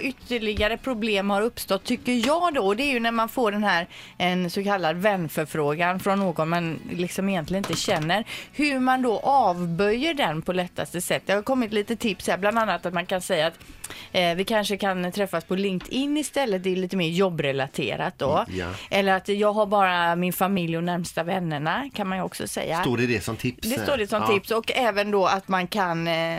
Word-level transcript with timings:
ytterligare 0.00 0.76
problem 0.76 1.30
har 1.30 1.42
uppstått 1.42 1.84
tycker 1.84 2.26
jag 2.26 2.54
då. 2.54 2.74
Det 2.74 2.82
är 2.82 2.92
ju 2.92 3.00
när 3.00 3.12
man 3.12 3.28
får 3.28 3.52
den 3.52 3.64
här 3.64 3.86
en 4.18 4.50
så 4.50 4.64
kallad 4.64 4.96
vänförfrågan 4.96 6.00
från 6.00 6.18
någon 6.18 6.48
man 6.48 6.80
liksom 6.92 7.28
egentligen 7.28 7.64
inte 7.64 7.76
känner. 7.80 8.24
Hur 8.52 8.80
man 8.80 9.02
då 9.02 9.18
avböjer 9.18 10.14
den 10.14 10.42
på 10.42 10.52
lättaste 10.52 11.00
sätt. 11.00 11.22
Det 11.26 11.32
har 11.32 11.42
kommit 11.42 11.72
lite 11.72 11.96
tips 11.96 12.26
här, 12.28 12.38
bland 12.38 12.58
annat 12.58 12.86
att 12.86 12.94
man 12.94 13.06
kan 13.06 13.20
säga 13.20 13.46
att 13.46 13.58
eh, 14.12 14.34
vi 14.34 14.44
kanske 14.44 14.76
kan 14.76 15.12
träffas 15.12 15.44
på 15.44 15.54
LinkedIn 15.56 16.16
istället. 16.16 16.62
Det 16.62 16.72
är 16.72 16.76
lite 16.76 16.96
mer 16.96 17.08
jobbrelaterat 17.08 18.18
då. 18.18 18.44
Ja. 18.48 18.66
Eller 18.90 19.12
att 19.12 19.28
jag 19.28 19.52
har 19.52 19.66
bara 19.66 20.16
min 20.16 20.32
familj 20.32 20.76
och 20.76 20.84
närmsta 20.84 21.22
vännerna 21.22 21.90
kan 21.94 22.08
man 22.08 22.18
ju 22.18 22.24
också 22.24 22.48
säga. 22.48 22.80
Står 22.80 22.96
det 22.96 23.06
det 23.06 23.24
som 23.24 23.36
tips? 23.36 23.68
Det 23.68 23.78
står 23.82 23.96
det 23.96 24.06
som 24.06 24.22
Ja. 24.22 24.28
tips 24.28 24.50
och 24.50 24.72
även 24.74 25.10
då 25.10 25.26
att 25.26 25.48
man 25.48 25.66
kan 25.66 26.08
eh, 26.08 26.38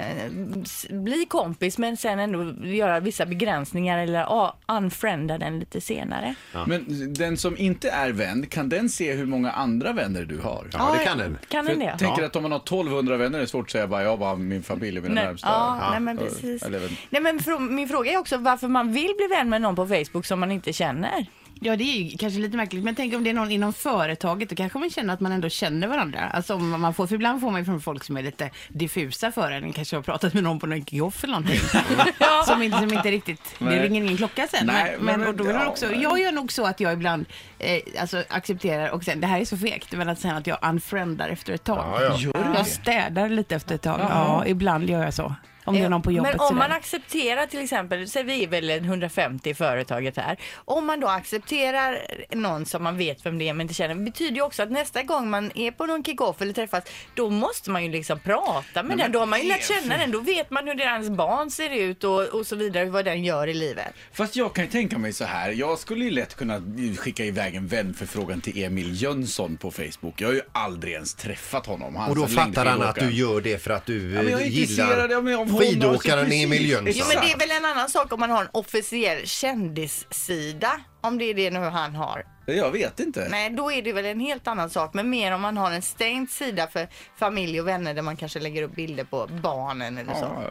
bli 0.89 1.25
kompis 1.29 1.77
men 1.77 1.97
sen 1.97 2.19
ändå 2.19 2.67
göra 2.67 2.99
vissa 2.99 3.25
begränsningar 3.25 3.50
eller 3.51 4.23
ah, 4.23 4.55
unfrienda 4.67 5.37
den 5.37 5.59
lite 5.59 5.81
senare. 5.81 6.35
Men 6.67 6.85
den 7.13 7.37
som 7.37 7.57
inte 7.57 7.89
är 7.89 8.09
vän, 8.09 8.45
kan 8.49 8.69
den 8.69 8.89
se 8.89 9.13
hur 9.13 9.25
många 9.25 9.51
andra 9.51 9.93
vänner 9.93 10.25
du 10.25 10.37
har? 10.39 10.67
Ja, 10.73 10.95
det 10.99 11.05
kan 11.05 11.17
den. 11.17 11.37
Kan 11.47 11.65
den 11.65 11.81
jag 11.81 11.93
det? 11.93 11.97
tänker 11.97 12.23
att 12.23 12.35
om 12.35 12.43
man 12.43 12.51
har 12.51 12.59
1200 12.59 13.17
vänner 13.17 13.37
är 13.37 13.41
det 13.41 13.47
svårt 13.47 13.65
att 13.65 13.71
säga 13.71 13.87
bara 13.87 14.03
jag 14.03 14.19
bara 14.19 14.35
min 14.35 14.63
familj 14.63 14.97
och 14.97 15.03
mina 15.03 15.15
Nej, 15.15 15.25
närmsta. 15.25 15.47
ja, 15.47 15.87
nej 15.91 15.99
men 15.99 16.17
precis. 16.17 16.63
Eller, 16.63 16.79
Nej 17.09 17.21
men 17.21 17.39
min 17.75 17.89
fråga 17.89 18.11
är 18.11 18.17
också 18.17 18.37
varför 18.37 18.67
man 18.67 18.93
vill 18.93 19.13
bli 19.17 19.27
vän 19.37 19.49
med 19.49 19.61
någon 19.61 19.75
på 19.75 19.87
Facebook 19.87 20.25
som 20.25 20.39
man 20.39 20.51
inte 20.51 20.73
känner. 20.73 21.25
Ja, 21.63 21.75
det 21.75 21.83
är 21.83 22.03
ju 22.03 22.17
kanske 22.17 22.39
lite 22.39 22.57
märkligt, 22.57 22.83
men 22.83 22.95
tänk 22.95 23.13
om 23.15 23.23
det 23.23 23.29
är 23.29 23.33
någon 23.33 23.51
inom 23.51 23.73
företaget, 23.73 24.49
då 24.49 24.55
kanske 24.55 24.79
man 24.79 24.89
känner 24.89 25.13
att 25.13 25.19
man 25.19 25.31
ändå 25.31 25.49
känner 25.49 25.87
varandra. 25.87 26.19
Alltså 26.33 26.55
om 26.55 26.81
man 26.81 26.93
får, 26.93 27.07
för 27.07 27.15
ibland 27.15 27.41
får 27.41 27.51
man 27.51 27.61
ju 27.61 27.65
från 27.65 27.81
folk 27.81 28.03
som 28.03 28.17
är 28.17 28.21
lite 28.23 28.49
diffusa 28.67 29.31
för 29.31 29.51
en, 29.51 29.73
kanske 29.73 29.95
har 29.95 30.03
pratat 30.03 30.33
med 30.33 30.43
någon 30.43 30.59
på 30.59 30.67
någon 30.67 30.85
kioff 30.85 31.23
eller 31.23 31.33
någonting. 31.33 31.59
som, 32.45 32.61
inte, 32.61 32.77
som 32.79 32.93
inte 32.93 33.11
riktigt, 33.11 33.55
det 33.59 33.65
Nej. 33.65 33.79
ringer 33.83 34.01
ingen 34.03 34.17
klocka 34.17 34.47
sen. 34.47 34.65
Nej, 34.67 34.95
men, 34.97 35.05
men, 35.05 35.19
men- 35.19 35.29
och 35.29 35.35
då 35.35 35.43
är 35.43 35.53
det 35.53 35.59
ja, 35.59 35.67
också, 35.67 35.93
jag 35.93 36.19
gör 36.19 36.31
nog 36.31 36.51
så 36.51 36.65
att 36.65 36.79
jag 36.79 36.93
ibland 36.93 37.25
eh, 37.59 38.01
alltså, 38.01 38.23
accepterar 38.29 38.89
och 38.89 39.03
sen, 39.03 39.21
det 39.21 39.27
här 39.27 39.39
är 39.41 39.45
så 39.45 39.57
fegt, 39.57 39.91
men 39.91 40.09
att 40.09 40.19
sen 40.19 40.35
att 40.35 40.47
jag 40.47 40.57
unfriendar 40.61 41.29
efter 41.29 41.53
ett 41.53 41.63
tag. 41.63 42.01
Ja, 42.01 42.17
ja. 42.23 42.31
Jag 42.33 42.55
det? 42.55 42.65
städar 42.65 43.29
lite 43.29 43.55
efter 43.55 43.75
ett 43.75 43.81
tag. 43.81 43.99
Ja, 43.99 44.43
ibland 44.47 44.89
gör 44.89 45.03
jag 45.03 45.13
så. 45.13 45.35
Om 45.63 45.75
det 45.75 45.81
är 45.81 45.89
någon 45.89 46.01
på 46.01 46.11
jobbet. 46.11 46.31
Men 46.31 46.39
om 46.39 46.47
sådär. 46.47 46.59
man 46.59 46.71
accepterar 46.71 47.45
till 47.45 47.59
exempel, 47.59 48.09
så 48.09 48.23
vi 48.23 48.43
är 48.43 48.47
väl 48.47 48.69
en 48.69 48.85
150 48.85 49.49
i 49.49 49.53
företaget 49.53 50.17
här. 50.17 50.37
Om 50.55 50.85
man 50.85 50.99
då 50.99 51.07
accepterar 51.07 51.97
någon 52.35 52.65
som 52.65 52.83
man 52.83 52.97
vet 52.97 53.25
vem 53.25 53.37
det 53.37 53.49
är 53.49 53.53
men 53.53 53.61
inte 53.61 53.73
känner, 53.73 53.95
betyder 53.95 54.35
ju 54.35 54.41
också 54.41 54.63
att 54.63 54.71
nästa 54.71 55.03
gång 55.03 55.29
man 55.29 55.51
är 55.55 55.71
på 55.71 55.85
någon 55.85 56.03
kick-off 56.03 56.41
eller 56.41 56.53
träffas, 56.53 56.83
då 57.15 57.29
måste 57.29 57.71
man 57.71 57.85
ju 57.85 57.91
liksom 57.91 58.19
prata 58.19 58.83
med 58.83 58.97
den. 58.97 59.11
Då 59.11 59.19
har 59.19 59.25
man 59.25 59.41
ju 59.41 59.47
lärt 59.47 59.67
känna 59.67 59.97
den. 59.97 60.11
Då 60.11 60.19
vet 60.19 60.49
man 60.49 60.67
hur 60.67 60.75
deras 60.75 61.09
barn 61.09 61.51
ser 61.51 61.69
ut 61.69 62.03
och, 62.03 62.21
och 62.21 62.47
så 62.47 62.55
vidare, 62.55 62.85
vad 62.85 63.05
den 63.05 63.23
gör 63.23 63.47
i 63.47 63.53
livet. 63.53 63.93
Fast 64.13 64.35
jag 64.35 64.53
kan 64.53 64.63
ju 64.65 64.71
tänka 64.71 64.97
mig 64.97 65.13
så 65.13 65.25
här. 65.25 65.51
Jag 65.51 65.79
skulle 65.79 66.05
ju 66.05 66.11
lätt 66.11 66.35
kunna 66.35 66.61
skicka 66.97 67.25
iväg 67.25 67.55
en 67.55 67.67
vänförfrågan 67.67 68.41
till 68.41 68.63
Emil 68.63 69.01
Jönsson 69.01 69.57
på 69.57 69.71
Facebook. 69.71 70.21
Jag 70.21 70.27
har 70.27 70.33
ju 70.33 70.41
aldrig 70.51 70.93
ens 70.93 71.13
träffat 71.13 71.65
honom. 71.65 71.95
Han 71.95 72.09
Och 72.09 72.15
då 72.15 72.23
är 72.23 72.27
fattar 72.27 72.65
han 72.65 72.81
att 72.81 72.95
du 72.95 73.11
gör 73.11 73.41
det 73.41 73.63
för 73.63 73.71
att 73.71 73.85
du 73.85 74.13
Ja, 74.13 74.21
men 74.21 74.31
jag 74.31 74.41
är 74.41 74.45
eh, 74.45 74.59
intresserad 74.61 74.89
gillar 74.89 75.17
av- 75.17 75.27
av 75.27 75.37
honom, 75.37 75.50
skidåkaren 75.59 76.31
Emil. 76.31 76.69
Jönsson. 76.69 76.93
Jo, 76.95 77.05
men 77.07 77.25
det 77.25 77.31
är 77.31 77.37
väl 77.37 77.51
en 77.51 77.65
annan 77.65 77.89
sak 77.89 78.13
om 78.13 78.19
man 78.19 78.29
har 78.29 78.41
en 78.41 78.49
officiell 78.53 79.27
kändissida, 79.27 80.71
om 81.01 81.17
det 81.17 81.25
är 81.25 81.33
det 81.33 81.49
nu 81.51 81.59
han 81.59 81.95
har. 81.95 82.23
Jag 82.55 82.71
vet 82.71 82.99
inte. 82.99 83.27
Nej, 83.29 83.49
då 83.49 83.71
är 83.71 83.81
det 83.81 83.93
väl 83.93 84.05
en 84.05 84.19
helt 84.19 84.47
annan 84.47 84.69
sak. 84.69 84.93
Men 84.93 85.09
mer 85.09 85.31
om 85.31 85.41
man 85.41 85.57
har 85.57 85.71
en 85.71 85.81
stängd 85.81 86.29
sida 86.29 86.67
för 86.67 86.87
familj 87.17 87.61
och 87.61 87.67
vänner 87.67 87.93
där 87.93 88.01
man 88.01 88.15
kanske 88.17 88.39
lägger 88.39 88.63
upp 88.63 88.75
bilder 88.75 89.03
på 89.03 89.27
barnen 89.43 89.97
eller 89.97 90.13
så. 90.13 90.19
Ja, 90.19 90.43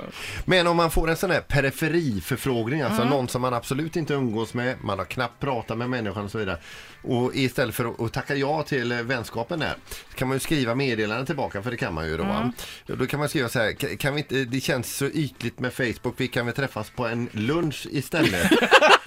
Men 0.44 0.66
om 0.66 0.76
man 0.76 0.90
får 0.90 1.10
en 1.10 1.16
sån 1.16 1.30
här 1.30 1.40
periferiförfrågning, 1.40 2.80
alltså 2.82 3.04
någon 3.04 3.28
som 3.28 3.42
man 3.42 3.54
absolut 3.54 3.96
inte 3.96 4.14
umgås 4.14 4.54
med, 4.54 4.76
man 4.84 4.98
har 4.98 5.06
knappt 5.06 5.40
pratat 5.40 5.78
med 5.78 5.90
människan 5.90 6.24
och 6.24 6.30
så 6.30 6.38
vidare. 6.38 6.58
Och 7.02 7.34
istället 7.34 7.74
för 7.74 8.04
att, 8.06 8.12
tacka 8.12 8.34
ja 8.34 8.62
till 8.62 8.92
vänskapen 8.92 9.58
där, 9.58 9.74
så 10.10 10.16
kan 10.16 10.28
man 10.28 10.36
ju 10.36 10.40
skriva 10.40 10.74
meddelanden 10.74 11.26
tillbaka, 11.26 11.62
för 11.62 11.70
det 11.70 11.76
kan 11.76 11.94
man 11.94 12.06
ju 12.06 12.16
då. 12.16 12.22
va? 12.24 12.52
Då 12.86 13.06
kan 13.06 13.20
man 13.20 13.28
skriva 13.28 13.48
så 13.48 13.58
här, 13.58 13.72
"Kan- 13.72 13.96
kan 13.96 14.14
vi 14.14 14.20
inte, 14.20 14.44
det 14.44 14.60
känns 14.60 14.96
så 14.96 15.06
ytligt 15.06 15.58
med 15.58 15.72
Facebook, 15.74 16.14
vi 16.16 16.28
kan 16.28 16.46
väl 16.46 16.54
träffas 16.54 16.90
på 16.90 17.06
en 17.06 17.28
lunch 17.32 17.86
istället? 17.90 18.50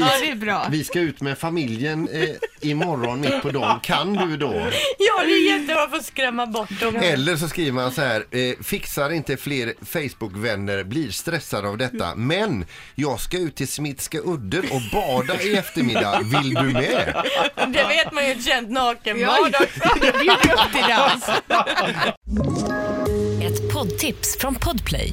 Ja, 0.00 0.10
det 0.20 0.30
är 0.30 0.34
bra. 0.34 0.66
Vi 0.70 0.84
ska 0.84 1.00
ut 1.00 1.20
med 1.20 1.38
familjen 1.38 2.08
eh, 2.12 2.28
imorgon 2.60 3.20
mitt 3.20 3.42
på 3.42 3.50
dagen, 3.50 3.80
kan 3.82 4.12
du 4.12 4.36
då? 4.36 4.52
Ja, 4.98 5.24
det 5.24 5.32
är 5.32 5.52
jättebra 5.58 5.88
för 5.88 5.96
att 5.96 6.04
skrämma 6.04 6.46
bort 6.46 6.80
dem. 6.80 6.96
Eller 6.96 7.36
så 7.36 7.48
skriver 7.48 7.72
man 7.72 7.92
så 7.92 8.00
här, 8.00 8.24
eh, 8.30 8.54
fixar 8.62 9.10
inte 9.10 9.36
fler 9.36 9.74
Facebook-vänner, 9.84 10.84
blir 10.84 11.10
stressad 11.10 11.66
av 11.66 11.78
detta. 11.78 12.14
Men 12.14 12.64
jag 12.94 13.20
ska 13.20 13.38
ut 13.38 13.56
till 13.56 13.68
Smitska 13.68 14.18
udden 14.24 14.64
och 14.70 14.80
bada 14.92 15.40
i 15.42 15.56
eftermiddag, 15.56 16.20
vill 16.24 16.54
du 16.54 16.62
med? 16.62 17.14
Det 17.56 17.84
vet 17.88 18.12
man 18.12 18.26
ju 18.26 18.32
ett 18.32 18.44
känt 18.44 18.70
nakenbad 18.70 19.24
Ja, 19.52 19.60
också. 19.60 19.88
Jag 20.02 20.14
bjuder 20.14 20.52
upp 20.52 20.72
till 20.72 20.84
dans. 20.88 21.28
Ett 23.42 23.72
poddtips 23.72 24.36
från 24.40 24.54
Podplay. 24.54 25.12